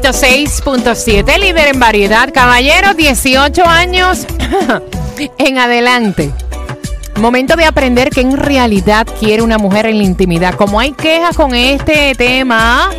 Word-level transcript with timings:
106.7, 0.00 1.38
líder 1.38 1.68
en 1.68 1.78
variedad. 1.78 2.28
Caballero, 2.34 2.94
18 2.94 3.64
años 3.64 4.26
en 5.38 5.58
adelante. 5.58 6.32
Momento 7.20 7.54
de 7.54 7.64
aprender 7.64 8.10
que 8.10 8.20
en 8.20 8.36
realidad 8.36 9.06
quiere 9.20 9.40
una 9.40 9.56
mujer 9.56 9.86
en 9.86 9.98
la 9.98 10.02
intimidad. 10.02 10.56
Como 10.56 10.80
hay 10.80 10.90
quejas 10.90 11.36
con 11.36 11.54
este 11.54 12.16
tema, 12.16 12.90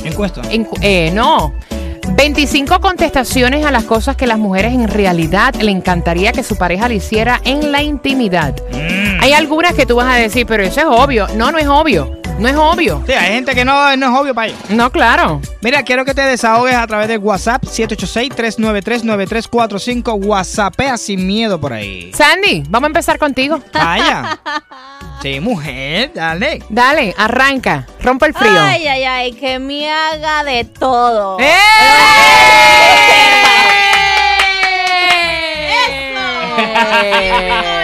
Encuesta. 0.06 0.42
encu- 0.44 0.78
eh, 0.82 1.12
no. 1.14 1.54
25 2.16 2.80
contestaciones 2.80 3.66
a 3.66 3.72
las 3.72 3.84
cosas 3.84 4.16
que 4.16 4.26
las 4.26 4.40
mujeres 4.40 4.74
en 4.74 4.88
realidad 4.88 5.54
le 5.56 5.72
encantaría 5.72 6.32
que 6.32 6.42
su 6.44 6.56
pareja 6.56 6.88
le 6.88 6.96
hiciera 6.96 7.42
en 7.44 7.74
la 7.74 7.84
intimidad. 7.84 8.56
Mm. 8.72 9.22
Hay 9.22 9.34
algunas 9.34 9.74
que 9.74 9.86
tú 9.86 9.98
vas 9.98 10.08
a 10.08 10.16
decir, 10.16 10.46
pero 10.48 10.64
eso 10.64 10.80
es 10.80 10.86
obvio. 10.88 11.28
No, 11.36 11.52
no 11.52 11.58
es 11.58 11.68
obvio. 11.68 12.17
No 12.40 12.48
es 12.48 12.56
obvio. 12.56 13.04
Sí, 13.08 13.14
hay 13.14 13.34
gente 13.34 13.56
que 13.56 13.66
no, 13.66 13.96
no 13.98 14.06
es 14.06 14.12
obvio 14.20 14.36
para 14.36 14.48
ellos. 14.48 14.60
No, 14.70 14.92
claro. 14.92 15.42
Mira, 15.62 15.82
quiero 15.84 16.06
que 16.06 16.14
te 16.14 16.22
desahogues 16.22 16.76
a 16.76 16.86
través 16.86 17.08
de 17.08 17.18
WhatsApp 17.18 17.64
786-393-9345. 17.64 20.24
WhatsAppea 20.24 20.98
sin 20.98 21.26
miedo 21.26 21.60
por 21.60 21.74
ahí. 21.74 22.12
Sandy, 22.14 22.62
vamos 22.70 22.86
a 22.86 22.90
empezar 22.90 23.18
contigo. 23.18 23.60
Vaya. 23.74 24.40
Sí, 25.20 25.40
mujer, 25.40 26.12
dale. 26.14 26.62
Dale, 26.70 27.16
arranca. 27.18 27.88
Rompe 28.04 28.28
el 28.28 28.36
frío. 28.36 28.62
Ay, 28.62 28.86
ay, 28.86 29.04
ay, 29.04 29.34
que 29.34 29.58
me 29.58 29.92
haga 29.92 30.44
de 30.44 30.64
todo. 30.64 31.40
¡Eh! 31.40 31.56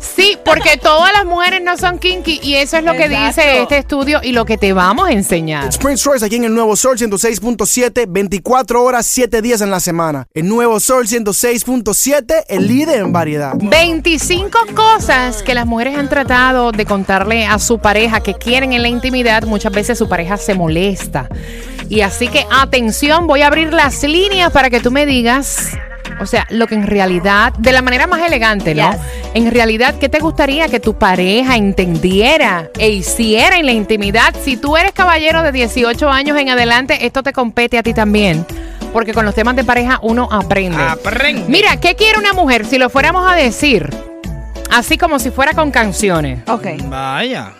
Sí, 0.00 0.38
porque 0.44 0.76
todas 0.78 1.12
las 1.12 1.24
mujeres 1.26 1.62
no 1.62 1.76
son 1.76 1.98
kinky 1.98 2.40
y 2.42 2.54
eso 2.54 2.78
es 2.78 2.84
lo 2.84 2.92
que 2.92 3.04
Exacto. 3.04 3.26
dice 3.26 3.62
este 3.62 3.78
estudio 3.78 4.20
y 4.22 4.32
lo 4.32 4.44
que 4.44 4.56
te 4.56 4.72
vamos 4.72 5.08
a 5.08 5.12
enseñar. 5.12 5.68
Prince 5.78 6.08
Royce 6.08 6.24
aquí 6.24 6.36
en 6.36 6.44
el 6.44 6.54
Nuevo 6.54 6.74
Sol 6.74 6.96
106.7, 6.96 8.06
24 8.08 8.82
horas, 8.82 9.06
7 9.06 9.42
días 9.42 9.60
en 9.60 9.70
la 9.70 9.78
semana. 9.80 10.26
El 10.32 10.48
Nuevo 10.48 10.80
Sol 10.80 11.06
106.7, 11.06 12.44
el 12.48 12.66
líder 12.66 13.00
en 13.00 13.12
variedad. 13.12 13.52
25 13.56 14.58
cosas 14.74 15.42
que 15.42 15.54
las 15.54 15.66
mujeres 15.66 15.98
han 15.98 16.08
tratado 16.08 16.72
de 16.72 16.86
contarle 16.86 17.46
a 17.46 17.58
su 17.58 17.78
pareja 17.78 18.20
que 18.20 18.34
quieren 18.34 18.72
en 18.72 18.82
la 18.82 18.88
intimidad. 18.88 19.44
Muchas 19.44 19.72
veces 19.72 19.98
su 19.98 20.08
pareja 20.08 20.36
se 20.38 20.54
molesta. 20.54 21.28
Y 21.88 22.02
así 22.02 22.28
que 22.28 22.46
atención, 22.50 23.26
voy 23.26 23.42
a 23.42 23.48
abrir 23.48 23.72
las 23.72 24.02
líneas 24.02 24.52
para 24.52 24.70
que 24.70 24.80
tú 24.80 24.90
me 24.90 25.06
digas, 25.06 25.70
o 26.20 26.26
sea, 26.26 26.46
lo 26.50 26.66
que 26.66 26.74
en 26.74 26.86
realidad, 26.86 27.52
de 27.58 27.72
la 27.72 27.82
manera 27.82 28.06
más 28.06 28.22
elegante, 28.22 28.74
¿no? 28.74 28.90
Yes. 28.92 29.00
En 29.32 29.48
realidad, 29.52 29.94
¿qué 30.00 30.08
te 30.08 30.18
gustaría 30.18 30.66
que 30.68 30.80
tu 30.80 30.94
pareja 30.94 31.56
entendiera 31.56 32.68
e 32.76 32.90
hiciera 32.90 33.58
en 33.58 33.66
la 33.66 33.72
intimidad? 33.72 34.34
Si 34.42 34.56
tú 34.56 34.76
eres 34.76 34.90
caballero 34.90 35.44
de 35.44 35.52
18 35.52 36.10
años 36.10 36.36
en 36.36 36.48
adelante, 36.48 37.06
esto 37.06 37.22
te 37.22 37.32
compete 37.32 37.78
a 37.78 37.82
ti 37.84 37.94
también. 37.94 38.44
Porque 38.92 39.14
con 39.14 39.24
los 39.24 39.34
temas 39.36 39.54
de 39.54 39.62
pareja 39.62 40.00
uno 40.02 40.28
aprende. 40.32 40.82
Aprende. 40.82 41.44
Mira, 41.46 41.76
¿qué 41.76 41.94
quiere 41.94 42.18
una 42.18 42.32
mujer 42.32 42.66
si 42.66 42.76
lo 42.76 42.90
fuéramos 42.90 43.30
a 43.30 43.36
decir? 43.36 43.88
Así 44.68 44.98
como 44.98 45.20
si 45.20 45.30
fuera 45.30 45.52
con 45.52 45.70
canciones. 45.70 46.40
Ok. 46.48 46.66
Vaya. 46.86 47.52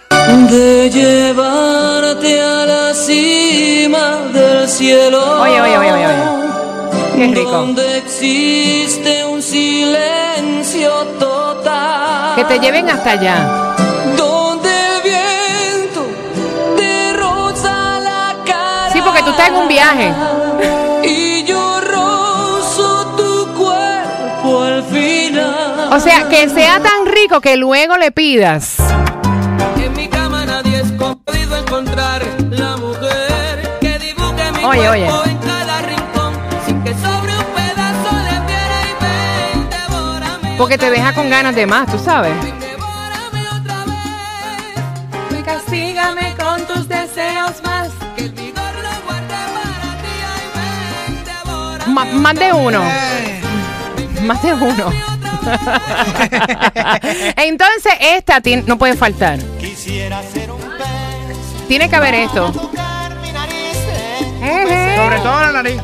de 0.51 0.91
llevarte 0.91 2.41
a 2.41 2.67
la 2.67 2.95
cima 2.95 4.23
del 4.33 4.69
cielo. 4.69 5.41
Oye, 5.43 5.61
oye, 5.61 5.79
oye, 5.79 5.93
oye, 5.93 6.07
oye. 6.07 7.17
Qué 7.17 7.27
rico. 7.29 7.51
Donde 7.51 7.99
existe 7.99 9.25
un 9.25 9.41
silencio 9.41 10.20
te 12.51 12.59
lleven 12.59 12.91
hasta 12.91 13.13
allá. 13.13 13.77
Donde 14.17 14.71
el 14.71 15.03
viento 15.05 16.05
te 16.77 17.13
roza 17.13 18.01
la 18.01 18.35
cara. 18.45 18.91
Sí, 18.93 19.01
porque 19.05 19.23
tú 19.23 19.31
estás 19.31 19.51
en 19.51 19.55
un 19.55 19.69
viaje. 19.69 20.13
Y 21.05 21.45
yo 21.45 21.81
rozo 21.81 23.07
tu 23.17 23.55
cuerpo 23.55 24.63
al 24.65 24.83
final. 24.83 25.93
O 25.93 26.01
sea, 26.01 26.29
que 26.29 26.49
sea 26.49 26.81
tan 26.81 27.07
rico 27.07 27.41
que 27.41 27.57
luego 27.57 27.97
le 27.97 28.11
pidas. 28.11 28.79
En 29.77 29.93
mi 29.93 30.09
cama 30.09 30.45
nadie 30.45 30.81
es 30.81 30.91
podido 30.91 31.57
encontrar 31.57 32.21
la 32.51 32.77
mujer 32.79 33.79
que 33.81 33.97
dibuje 34.01 34.53
mi 34.57 34.65
Oye, 34.65 34.89
oye. 34.89 35.30
Porque 40.61 40.77
te 40.77 40.91
deja 40.91 41.15
con 41.15 41.31
ganas 41.31 41.55
de 41.55 41.65
más, 41.67 41.91
tú 41.91 41.99
sabes. 41.99 42.35
devórame 42.61 43.49
otra 43.49 43.85
vez. 43.87 45.43
Castígame 45.43 46.35
con 46.37 46.67
tus 46.67 46.87
deseos 46.87 47.63
más. 47.65 47.89
Que 48.15 48.25
el 48.25 48.33
vigor 48.33 48.75
lo 48.75 48.91
guarde 49.07 49.35
para 49.55 49.97
ti 50.03 50.13
ay 50.29 51.15
ven, 51.15 51.25
devórame 51.25 51.95
Ma- 51.95 52.05
más 52.05 52.35
de 52.35 52.53
uno. 52.53 52.83
Más 54.21 54.43
de 54.43 54.53
uno. 54.53 54.93
Entonces, 57.37 57.95
esta 57.99 58.43
no 58.67 58.77
puede 58.77 58.97
faltar. 58.99 59.39
Tiene 61.69 61.89
que 61.89 61.97
haber 61.97 62.15
esto. 62.17 62.53
Sobre 62.53 62.69
todo 65.21 65.41
la 65.41 65.53
nariz. 65.53 65.81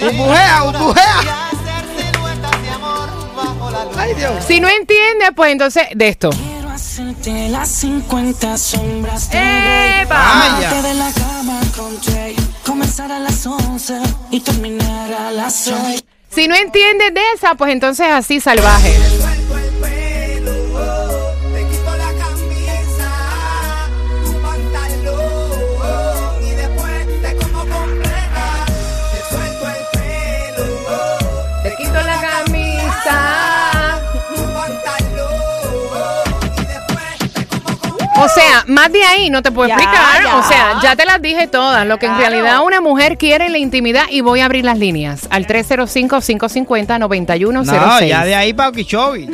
Burbujea, 0.00 0.62
burbujea. 0.64 1.50
Ay, 3.96 4.14
Dios. 4.14 4.44
Si 4.46 4.60
no 4.60 4.68
entiende, 4.68 5.32
pues 5.34 5.52
entonces 5.52 5.84
de 5.94 6.08
esto. 6.08 6.30
Quiero 6.30 6.70
hacerte 6.70 7.48
las 7.48 7.68
50 7.68 8.56
sombras 8.56 9.30
de 9.30 10.02
¡Epa! 10.02 10.14
Vaya. 10.14 10.70
Amarte 10.70 10.88
de 10.88 10.94
la 10.94 11.12
cama 11.12 11.60
con 11.76 12.00
Jay. 12.02 12.36
Comenzar 12.64 13.12
a 13.12 13.18
las 13.18 13.46
11 13.46 14.00
y 14.30 14.40
terminar 14.40 15.12
a 15.12 15.30
las 15.30 15.54
6. 15.54 16.02
Si 16.30 16.48
no 16.48 16.54
entiendes 16.54 17.14
de 17.14 17.20
esa, 17.34 17.54
pues 17.54 17.72
entonces 17.72 18.06
así 18.10 18.40
salvaje. 18.40 18.96
Sea, 38.40 38.64
más 38.66 38.92
de 38.92 39.02
ahí 39.04 39.30
no 39.30 39.42
te 39.42 39.50
puedo 39.50 39.68
Ya, 39.68 39.74
explicar. 39.74 40.22
ya. 40.22 40.36
O 40.36 40.42
sea, 40.48 40.78
ya 40.82 40.94
te 40.96 41.04
las 41.04 41.20
dije 41.22 41.46
todas. 41.48 41.86
Lo 41.86 41.98
que 41.98 42.06
en 42.06 42.16
realidad 42.16 42.60
una 42.62 42.80
mujer 42.80 43.16
quiere 43.18 43.46
en 43.46 43.52
la 43.52 43.58
intimidad 43.58 44.04
y 44.10 44.20
voy 44.20 44.40
a 44.40 44.44
abrir 44.46 44.64
las 44.64 44.78
líneas 44.78 45.22
al 45.30 45.46
305-550-9106. 45.46 47.64
No, 47.64 48.00
ya 48.00 48.24
de 48.24 48.34
ahí 48.34 48.52
para 48.52 48.70
Okeechobee. 48.70 49.28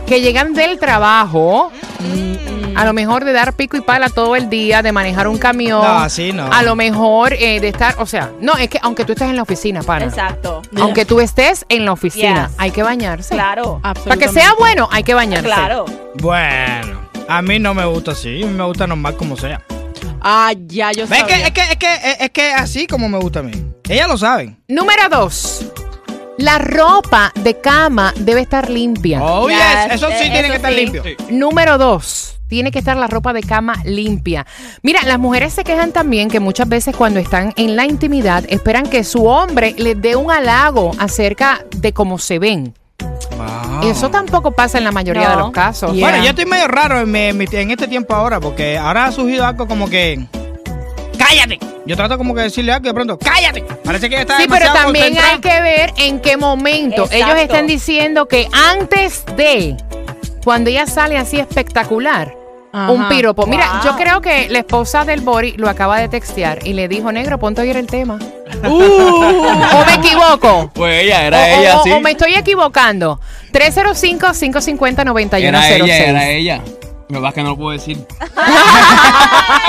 que 0.08 0.22
llegan 0.22 0.54
del 0.54 0.80
trabajo. 0.80 1.72
A 2.80 2.86
lo 2.86 2.94
mejor 2.94 3.26
de 3.26 3.34
dar 3.34 3.54
pico 3.54 3.76
y 3.78 3.82
pala 3.82 4.10
todo 4.10 4.36
el 4.36 4.50
día, 4.50 4.82
de 4.82 4.92
manejar 4.92 5.28
un 5.28 5.38
camión. 5.38 5.82
No, 5.82 6.00
así 6.00 6.32
no. 6.32 6.46
A 6.52 6.64
lo 6.64 6.76
mejor 6.76 7.34
eh, 7.34 7.60
de 7.60 7.68
estar, 7.68 7.96
o 8.00 8.06
sea, 8.06 8.32
no, 8.40 8.56
es 8.56 8.70
que 8.70 8.80
aunque 8.82 9.04
tú 9.06 9.12
estés 9.14 9.30
en 9.30 9.36
la 9.36 9.42
oficina, 9.42 9.84
para. 9.84 10.06
Exacto. 10.06 10.62
Aunque 10.78 11.04
tú 11.06 11.20
estés 11.20 11.66
en 11.70 11.86
la 11.86 11.92
oficina, 11.92 12.48
Yes. 12.48 12.56
hay 12.58 12.72
que 12.72 12.82
bañarse. 12.84 13.34
Claro. 13.36 13.82
Para 13.82 14.18
que 14.18 14.30
sea 14.30 14.54
bueno, 14.58 14.88
hay 14.92 15.04
que 15.04 15.14
bañarse. 15.14 15.46
Claro. 15.46 15.86
Bueno, 16.16 17.02
a 17.28 17.42
mí 17.42 17.60
no 17.60 17.74
me 17.74 17.86
gusta 17.86 18.12
así, 18.12 18.44
me 18.46 18.64
gusta 18.64 18.88
normal 18.88 19.16
como 19.18 19.36
sea. 19.36 19.62
Ah, 20.22 20.54
ya 20.68 20.92
yo 20.92 21.08
¿Ves 21.08 21.20
sabía. 21.20 21.36
que, 21.38 21.44
es 21.48 21.52
que, 21.52 21.62
es 21.72 21.78
que, 21.78 21.94
es, 22.12 22.22
es 22.22 22.30
que 22.32 22.52
así 22.54 22.88
como 22.88 23.08
me 23.10 23.18
gusta 23.18 23.40
a 23.40 23.44
mí. 23.44 23.52
Ellas 23.90 24.08
lo 24.08 24.18
saben. 24.18 24.58
Número 24.68 25.10
dos. 25.10 25.66
La 26.38 26.58
ropa 26.60 27.34
de 27.36 27.60
cama 27.60 28.14
debe 28.16 28.40
estar 28.42 28.70
limpia. 28.70 29.22
Oh, 29.22 29.50
yes, 29.50 29.58
Yes, 29.58 29.94
eso 29.96 30.08
sí 30.08 30.28
eh, 30.28 30.30
tiene 30.32 30.48
que 30.50 30.56
estar 30.56 30.72
sí. 30.72 30.78
limpio. 30.80 31.04
Número 31.30 31.78
dos. 31.78 32.39
Tiene 32.50 32.72
que 32.72 32.80
estar 32.80 32.98
la 32.98 33.08
ropa 33.08 33.32
de 33.32 33.42
cama 33.42 33.76
limpia. 33.86 34.46
Mira, 34.82 35.04
las 35.06 35.20
mujeres 35.20 35.54
se 35.54 35.64
quejan 35.64 35.92
también 35.94 36.30
que 36.30 36.40
muchas 36.42 36.68
veces 36.68 36.96
cuando 36.96 37.20
están 37.20 37.54
en 37.56 37.76
la 37.78 37.86
intimidad 37.86 38.44
esperan 38.50 38.88
que 38.90 39.04
su 39.06 39.26
hombre 39.28 39.74
les 39.78 40.02
dé 40.02 40.16
un 40.18 40.32
halago 40.32 40.92
acerca 41.00 41.64
de 41.78 41.94
cómo 41.94 42.18
se 42.18 42.40
ven. 42.40 42.74
Wow. 43.38 43.90
Eso 43.90 44.10
tampoco 44.10 44.52
pasa 44.52 44.78
en 44.80 44.84
la 44.84 44.92
mayoría 44.92 45.26
No. 45.26 45.30
de 45.30 45.36
los 45.38 45.52
casos. 45.52 45.94
Yeah. 45.94 46.10
Bueno, 46.10 46.24
yo 46.24 46.32
estoy 46.32 46.46
medio 46.46 46.68
raro 46.68 47.00
en, 47.00 47.10
mi- 47.12 47.46
este 47.46 47.88
tiempo 47.88 48.14
ahora, 48.14 48.40
porque 48.40 48.78
ahora 48.78 49.06
ha 49.06 49.12
surgido 49.12 49.46
algo 49.46 49.68
como 49.68 49.90
que. 49.90 50.26
¡Cállate! 51.18 51.60
Yo 51.86 51.96
trato 51.96 52.18
como 52.18 52.34
que 52.36 52.42
decirle 52.42 52.72
algo 52.72 52.86
y 52.86 52.90
de 52.90 52.94
pronto, 52.94 53.18
¡cállate! 53.20 53.62
Parece 53.84 54.10
que 54.10 54.22
está 54.22 54.38
Sí, 54.38 54.46
pero 54.50 54.74
también 54.74 55.18
hay 55.18 55.40
que 55.40 55.62
ver 55.62 55.94
en 55.98 56.20
qué 56.20 56.36
momento. 56.38 57.04
Exacto. 57.06 57.16
Ellos 57.26 57.40
están 57.40 57.68
diciendo 57.68 58.28
que 58.28 58.48
antes 58.52 59.24
de, 59.38 59.76
cuando 60.44 60.70
ella 60.70 60.86
sale 60.88 61.18
así 61.18 61.40
espectacular, 61.40 62.36
Ajá. 62.72 62.92
un 62.92 63.08
piropo. 63.10 63.46
Mira, 63.48 63.82
Wow. 63.82 63.84
yo 63.92 63.96
creo 63.98 64.22
que 64.22 64.48
la 64.50 64.60
esposa 64.60 65.04
del 65.06 65.22
Bori 65.22 65.54
lo 65.58 65.68
acaba 65.70 66.00
de 66.00 66.08
textear 66.10 66.60
y 66.68 66.74
le 66.74 66.88
dijo, 66.88 67.12
negro, 67.12 67.40
ponte 67.40 67.62
a 67.62 67.64
oír 67.64 67.78
el 67.78 67.88
tema. 67.88 68.20
Uh. 68.64 68.68
¿O 69.76 69.86
me 69.86 69.94
equivoco? 69.96 70.70
Pues 70.74 71.04
ella, 71.04 71.24
era 71.28 71.38
o- 71.40 71.46
ella, 71.46 71.80
o- 71.80 71.84
sí. 71.84 71.92
o 71.92 72.00
me 72.02 72.12
estoy 72.12 72.34
equivocando. 72.36 73.20
305-550-9106. 73.54 75.40
Era 75.44 75.70
ella, 75.70 75.98
era 75.98 76.30
ella. 76.30 76.62
Lo 77.10 77.26
es 77.28 77.34
que 77.34 77.42
no 77.42 77.50
lo 77.50 77.58
puedo 77.58 77.72
decir. 77.72 77.98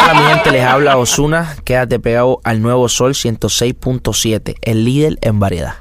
Hola 0.02 0.14
mi 0.14 0.22
gente, 0.34 0.50
les 0.50 0.64
habla 0.64 0.96
Osuna. 0.98 1.56
Quédate 1.64 1.98
pegado 1.98 2.40
al 2.44 2.60
Nuevo 2.60 2.88
Sol 2.88 3.12
106.7, 3.14 4.56
el 4.62 4.84
líder 4.84 5.16
en 5.22 5.40
variedad. 5.40 5.74